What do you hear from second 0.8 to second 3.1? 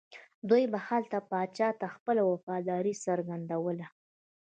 هلته پاچا ته خپله وفاداري